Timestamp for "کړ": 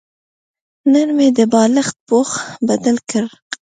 3.09-3.25